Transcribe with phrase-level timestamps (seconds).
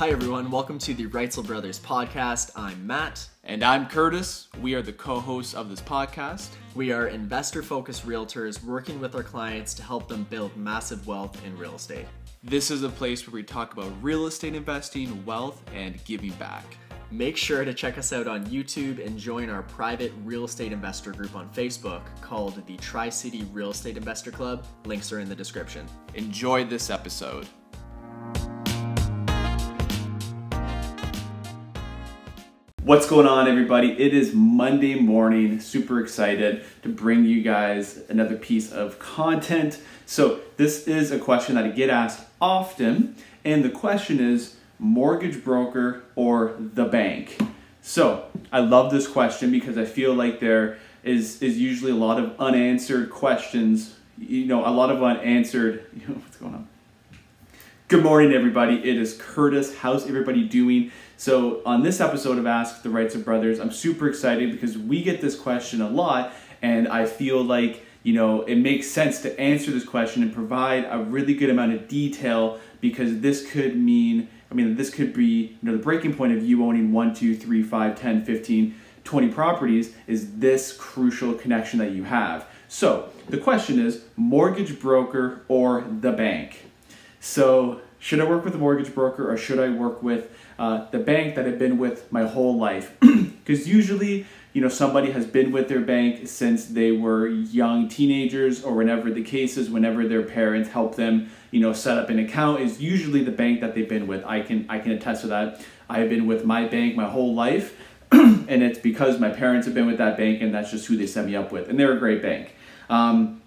[0.00, 0.50] Hi, everyone.
[0.50, 2.52] Welcome to the Reitzel Brothers podcast.
[2.56, 3.28] I'm Matt.
[3.44, 4.46] And I'm Kurtis.
[4.62, 6.48] We are the co hosts of this podcast.
[6.74, 11.44] We are investor focused realtors working with our clients to help them build massive wealth
[11.44, 12.06] in real estate.
[12.42, 16.64] This is a place where we talk about real estate investing, wealth, and giving back.
[17.10, 21.12] Make sure to check us out on YouTube and join our private real estate investor
[21.12, 24.64] group on Facebook called the Tri City Real Estate Investor Club.
[24.86, 25.86] Links are in the description.
[26.14, 27.46] Enjoy this episode.
[32.82, 33.92] What's going on, everybody?
[33.92, 35.60] It is Monday morning.
[35.60, 39.78] Super excited to bring you guys another piece of content.
[40.06, 45.44] So, this is a question that I get asked often, and the question is mortgage
[45.44, 47.38] broker or the bank?
[47.82, 52.18] So I love this question because I feel like there is is usually a lot
[52.18, 53.96] of unanswered questions.
[54.18, 55.86] You know, a lot of unanswered.
[55.94, 56.68] You know, what's going on?
[57.88, 58.76] Good morning, everybody.
[58.76, 59.76] It is Kurtis.
[59.76, 60.92] How's everybody doing?
[61.20, 65.20] So on this episode of Ask the Reitzel Brothers, I'm super excited because we get
[65.20, 69.70] this question a lot, and I feel like you know it makes sense to answer
[69.70, 74.54] this question and provide a really good amount of detail because this could mean I
[74.54, 77.62] mean, this could be, you know, the breaking point of you owning 1, 2, 3,
[77.62, 82.46] 5, 10, 15, 20 properties is this crucial connection that you have.
[82.68, 86.64] So the question is mortgage broker or the bank?
[87.20, 90.98] So should I work with a mortgage broker or should I work with uh, the
[90.98, 92.96] bank that I've been with my whole life?
[93.40, 98.62] Because usually you know somebody has been with their bank since they were young teenagers
[98.62, 102.18] or whenever the case is whenever their parents help them you know set up an
[102.18, 104.24] account is usually the bank that they've been with.
[104.24, 105.60] I can i can attest to that.
[105.88, 107.76] I've been with my bank my whole life
[108.12, 111.06] and it's because my parents have been with that bank and that's just who they
[111.06, 112.54] set me up with and they're a great bank.
[112.88, 113.40] Um,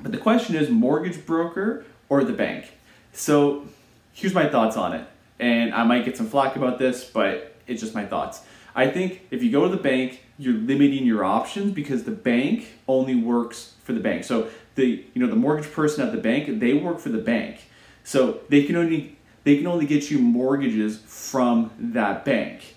[0.00, 2.72] but the question is mortgage broker or the bank?
[3.12, 3.66] So
[4.12, 5.06] here's my thoughts on it
[5.38, 8.42] and i might get some flack about this but it's just my thoughts
[8.74, 12.68] I think if you go to the bank, you're limiting your options because the bank
[12.88, 14.24] only works for the bank.
[14.24, 17.68] So the you know the mortgage person at the bank, they work for the bank.
[18.04, 22.76] So they can only they can only get you mortgages from that bank.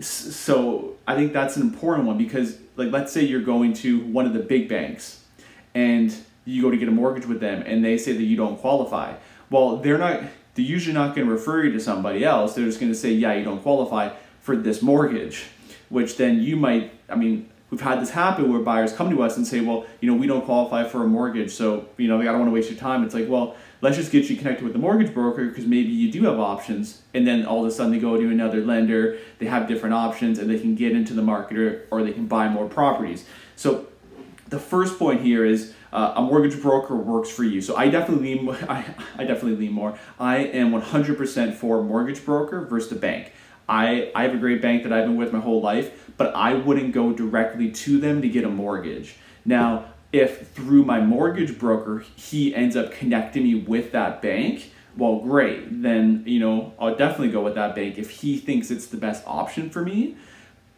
[0.00, 4.26] So I think that's an important one because like let's say you're going to one
[4.26, 5.24] of the big banks
[5.74, 6.14] and
[6.44, 9.14] you go to get a mortgage with them and they say that you don't qualify.
[9.50, 10.22] Well, they're not
[10.58, 12.54] they're usually not going to refer you to somebody else.
[12.54, 14.10] They're just going to say, "Yeah, you don't qualify."
[14.48, 15.44] for this mortgage,
[15.90, 19.36] which then you might, I mean, we've had this happen where buyers come to us
[19.36, 22.24] and say, well, you know, we don't qualify for a mortgage, so, you know, I
[22.24, 23.04] don't want to waste your time.
[23.04, 26.10] It's like, well, let's just get you connected with the mortgage broker because maybe you
[26.10, 27.02] do have options.
[27.12, 30.38] And then all of a sudden they go to another lender, they have different options,
[30.38, 33.26] and they can get into the market or, or they can buy more properties.
[33.54, 33.86] So
[34.48, 37.60] the first point here is uh, a mortgage broker works for you.
[37.60, 38.84] So I definitely lean, I,
[39.16, 39.98] I definitely lean more.
[40.18, 43.32] I am 100% for mortgage broker versus the bank.
[43.68, 46.54] I, I have a great bank that I've been with my whole life, but I
[46.54, 49.16] wouldn't go directly to them to get a mortgage.
[49.44, 55.20] Now, if through my mortgage broker he ends up connecting me with that bank, well,
[55.20, 55.82] great.
[55.82, 59.22] Then, you know, I'll definitely go with that bank if he thinks it's the best
[59.26, 60.16] option for me.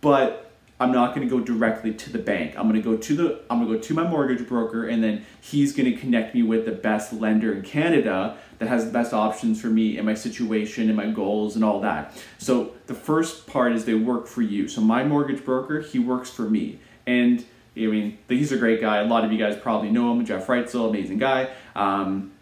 [0.00, 0.49] But
[0.80, 2.54] I'm not going to go directly to the bank.
[2.56, 5.04] I'm going to go to the I'm going to go to my mortgage broker and
[5.04, 8.90] then he's going to connect me with the best lender in Canada that has the
[8.90, 12.18] best options for me and my situation and my goals and all that.
[12.38, 14.68] So the first part is they work for you.
[14.68, 16.80] So my mortgage broker, he works for me.
[17.06, 17.44] And
[17.76, 18.98] I mean, he's a great guy.
[18.98, 21.50] A lot of you guys probably know him, Jeff Reitzel, amazing guy.
[21.76, 22.32] Um,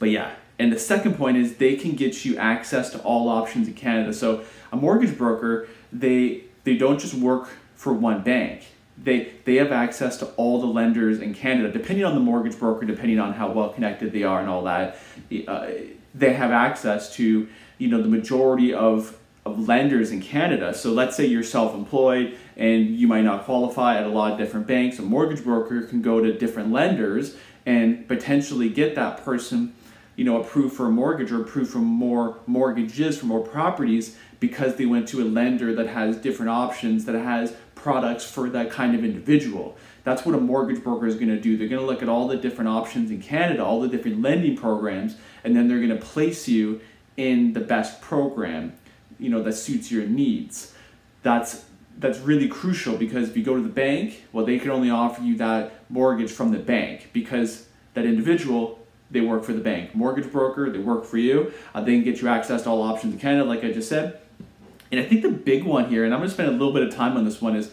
[0.00, 3.68] but yeah, and the second point is they can get you access to all options
[3.68, 4.12] in Canada.
[4.12, 8.66] So a mortgage broker, they they don't just work for one bank.
[9.02, 12.86] They, they have access to all the lenders in Canada, depending on the mortgage broker,
[12.86, 14.98] depending on how well connected they are and all that.
[15.46, 15.68] Uh,
[16.14, 17.46] they have access to
[17.78, 20.72] you know the majority of, of lenders in Canada.
[20.72, 24.66] So let's say you're self-employed and you might not qualify at a lot of different
[24.66, 24.98] banks.
[24.98, 27.36] A mortgage broker can go to different lenders
[27.66, 29.74] and potentially get that person
[30.16, 34.76] you know approved for a mortgage or approved for more mortgages for more properties because
[34.76, 37.54] they went to a lender that has different options that has
[37.86, 39.76] products for that kind of individual.
[40.02, 41.56] That's what a mortgage broker is going to do.
[41.56, 44.56] They're going to look at all the different options in Canada, all the different lending
[44.56, 46.80] programs, and then they're going to place you
[47.16, 48.72] in the best program,
[49.20, 50.74] you know, that suits your needs.
[51.22, 51.64] That's
[51.98, 55.22] that's really crucial because if you go to the bank, well, they can only offer
[55.22, 59.94] you that mortgage from the bank because that individual they work for the bank.
[59.94, 61.52] Mortgage broker, they work for you.
[61.72, 64.18] Uh, they can get you access to all options in Canada, like I just said.
[64.90, 66.82] And I think the big one here, and I'm going to spend a little bit
[66.82, 67.70] of time on this one, is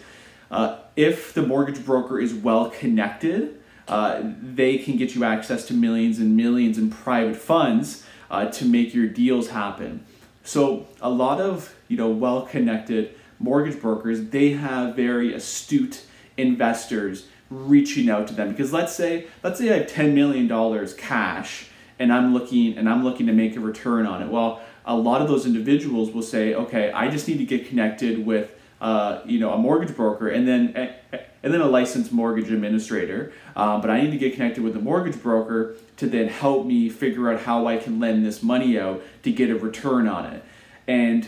[0.52, 5.74] uh, if the mortgage broker is well connected, uh, they can get you access to
[5.74, 10.06] millions and millions in private funds uh, to make your deals happen.
[10.44, 16.06] So a lot of you know well-connected mortgage brokers, they have very astute
[16.38, 20.94] investors reaching out to them because let's say let's say I have 10 million dollars
[20.94, 21.68] cash
[22.00, 24.30] and I'm looking and I'm looking to make a return on it.
[24.30, 28.26] Well, a lot of those individuals will say, okay, I just need to get connected
[28.26, 28.52] with
[28.82, 30.94] uh, you know a mortgage broker and then
[31.44, 33.34] and then a licensed mortgage administrator.
[33.56, 36.90] Uh, but I need to get connected with a mortgage broker to then help me
[36.90, 40.44] figure out how I can lend this money out to get a return on it.
[40.88, 41.28] And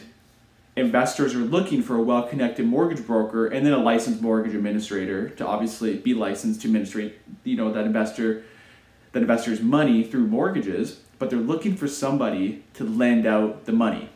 [0.76, 5.48] investors are looking for a well-connected mortgage broker and then a licensed mortgage administrator to
[5.48, 8.44] obviously be licensed to administrate you know that investor
[9.16, 14.10] that investor's money through mortgages but they're looking for somebody to lend out the money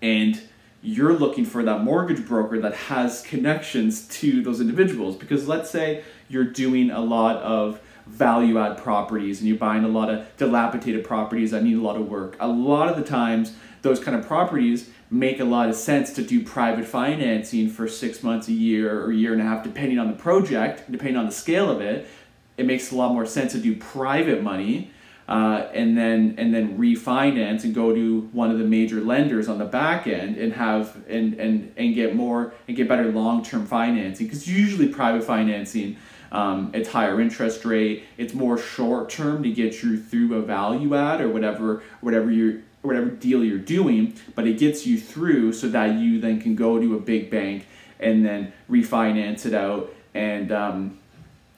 [0.00, 0.40] and
[0.80, 6.04] you're looking for that mortgage broker that has connections to those individuals because let's say
[6.28, 11.04] you're doing a lot of value add properties and you're buying a lot of dilapidated
[11.04, 14.24] properties that need a lot of work a lot of the times those kind of
[14.24, 19.00] properties make a lot of sense to do private financing for six months, a year,
[19.04, 21.80] or a year and a half, depending on the project, depending on the scale of
[21.80, 22.08] it.
[22.56, 24.90] It makes a lot more sense to do private money
[25.28, 29.58] uh, and then and then refinance and go to one of the major lenders on
[29.58, 33.66] the back end and have and and and get more and get better long term
[33.66, 35.96] financing because usually private financing.
[36.32, 38.04] Um, it's higher interest rate.
[38.18, 42.60] It's more short term to get you through a value add or whatever whatever you're
[42.82, 46.80] whatever deal you're doing, but it gets you through so that you then can go
[46.80, 47.66] to a big bank
[47.98, 50.98] and then refinance it out and um,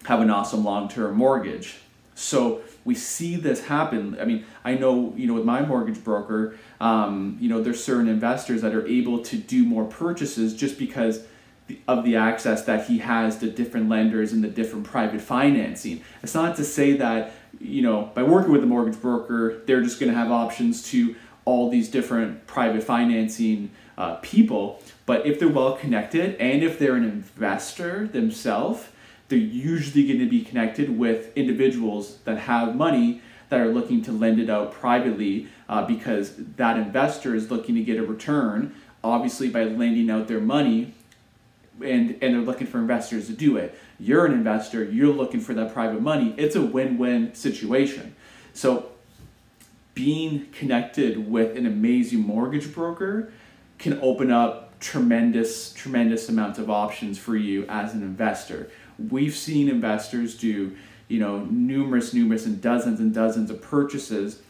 [0.09, 1.77] have an awesome long-term mortgage.
[2.15, 4.19] So we see this happen.
[4.19, 8.09] I mean, I know, you know, with my mortgage broker, um, you know, there's certain
[8.09, 11.25] investors that are able to do more purchases just because
[11.87, 16.03] of the access that he has to different lenders and the different private financing.
[16.23, 19.99] It's not to say that you know, by working with a mortgage broker, they're just
[20.01, 24.83] going to have options to all these different private financing uh, people.
[25.07, 28.87] But if they're well connected and if they're an investor themselves,
[29.29, 34.13] they're usually going to be connected with individuals that have money that are looking to
[34.13, 39.49] lend it out privately uh, because that investor is looking to get a return, obviously,
[39.49, 40.95] by lending out their money
[41.81, 43.79] and, and they're looking for investors to do it.
[43.99, 46.35] You're an investor, you're looking for that private money.
[46.37, 48.15] It's a win win situation.
[48.53, 48.91] So,
[49.95, 53.33] being connected with an amazing mortgage broker
[53.79, 58.71] can open up tremendous, tremendous amounts of options for you as an investor.
[58.99, 60.77] We've seen investors do,
[61.09, 64.43] you know, numerous, numerous, and dozens and dozens of purchases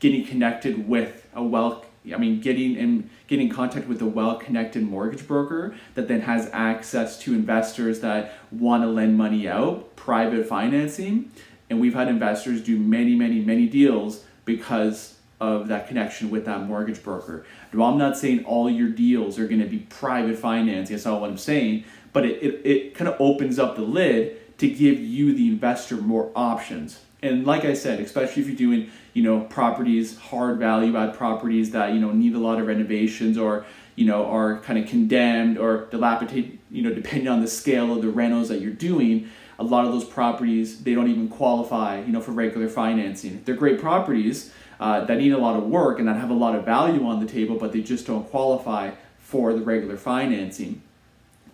[0.00, 4.82] getting connected with a well I mean, getting in getting in contact with a well-connected
[4.82, 10.46] mortgage broker that then has access to investors that want to lend money out, private
[10.46, 11.30] financing,
[11.70, 16.62] and we've had investors do many, many, many deals because of that connection with that
[16.62, 17.44] mortgage broker.
[17.72, 20.94] Now, I'm not saying all your deals are going to be private financing.
[20.94, 24.58] That's not what I'm saying, but it, it, it kind of opens up the lid
[24.58, 27.00] to give you, the investor, more options.
[27.22, 31.70] And like I said, especially if you're doing you know properties hard value add properties
[31.72, 35.58] that you know need a lot of renovations or you know are kind of condemned
[35.58, 39.28] or dilapidated you know depending on the scale of the rentals that you're doing
[39.58, 43.54] a lot of those properties they don't even qualify you know for regular financing they're
[43.54, 46.64] great properties uh, that need a lot of work and that have a lot of
[46.64, 50.82] value on the table but they just don't qualify for the regular financing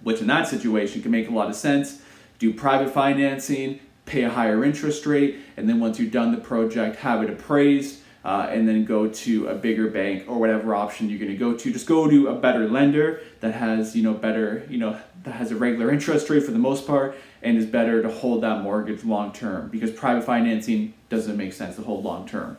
[0.03, 2.01] which in that situation can make a lot of sense
[2.39, 6.97] do private financing pay a higher interest rate, and then once you've done the project,
[6.97, 11.19] have it appraised, uh, and then go to a bigger bank or whatever option you're
[11.19, 11.73] going to go to.
[11.73, 15.53] Just go to a better lender that has you know better you know that has
[15.53, 19.05] a regular interest rate for the most part, and is better to hold that mortgage
[19.05, 22.57] long term because private financing doesn't make sense to hold long term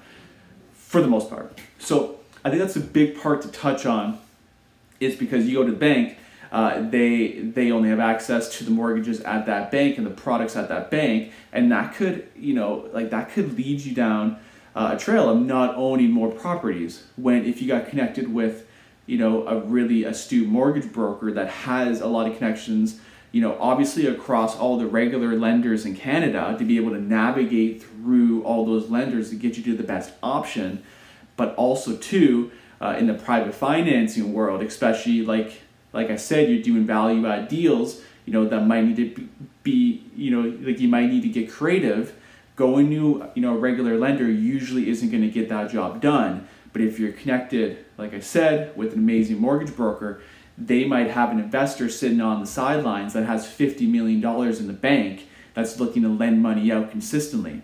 [0.90, 1.58] for the most part.
[1.78, 4.20] So I think that's a big part to touch on
[5.00, 6.18] is because you go to the bank
[6.52, 10.56] uh, they they only have access to the mortgages at that bank and the products
[10.56, 14.40] at that bank, and that could you know like that could lead you down
[14.76, 17.04] uh, a trail of not owning more properties.
[17.18, 18.66] When if you got connected with
[19.06, 23.00] you know a really astute mortgage broker that has a lot of connections
[23.32, 27.84] you know, obviously across all the regular lenders in Canada to be able to navigate
[27.84, 30.84] through all those lenders to get you to the best option,
[31.38, 36.62] but also too uh, in the private financing world, especially like like I said, you're
[36.62, 39.28] doing value add deals, you know, that might need to
[39.64, 42.16] be, you know, like you might need to get creative.
[42.56, 46.48] Going to, you know, a regular lender usually isn't going to get that job done.
[46.74, 50.22] But if you're connected, like I said, with an amazing mortgage broker,
[50.60, 54.24] they might have an investor sitting on the sidelines that has $50 million
[54.58, 57.62] in the bank that's looking to lend money out consistently.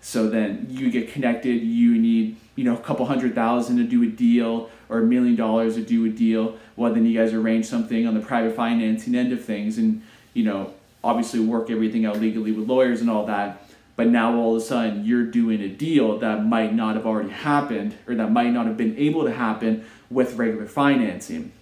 [0.00, 4.02] So then you get connected, you need, you know, a couple hundred thousand to do
[4.02, 6.56] a deal or a million dollars to do a deal.
[6.76, 10.02] Well, then you guys arrange something on the private financing end of things, and
[10.34, 13.68] you know, obviously work everything out legally with lawyers and all that.
[13.96, 17.30] But now all of a sudden you're doing a deal that might not have already
[17.30, 21.52] happened, or that might not have been able to happen with regular financing.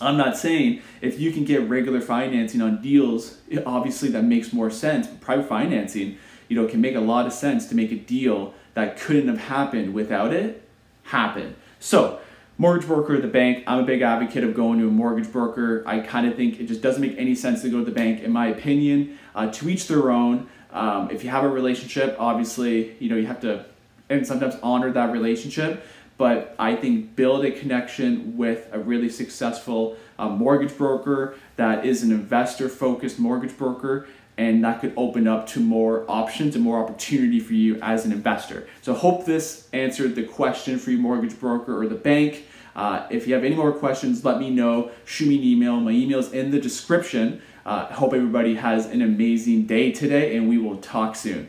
[0.00, 4.70] I'm not saying if you can get regular financing on deals, obviously that makes more
[4.70, 5.06] sense.
[5.06, 8.54] But private financing, you know, can make a lot of sense to make a deal
[8.74, 10.62] that couldn't have happened without it
[11.04, 11.56] happen.
[11.78, 12.20] So,
[12.56, 15.82] mortgage broker the bank, I'm a big advocate of going to a mortgage broker.
[15.86, 18.22] I kind of think it just doesn't make any sense to go to the bank,
[18.22, 19.18] in my opinion.
[19.34, 20.48] Uh, to each their own.
[20.72, 23.64] Um, if you have a relationship, obviously, you know, you have to,
[24.08, 25.84] and sometimes honor that relationship
[26.20, 32.02] but I think build a connection with a really successful uh, mortgage broker that is
[32.02, 36.78] an investor focused mortgage broker and that could open up to more options and more
[36.78, 38.68] opportunity for you as an investor.
[38.82, 42.44] So hope this answered the question for your mortgage broker or the bank.
[42.76, 44.90] Uh, if you have any more questions, let me know.
[45.06, 45.80] Shoot me an email.
[45.80, 47.40] My email is in the description.
[47.64, 51.48] Uh, hope everybody has an amazing day today, and we will talk soon.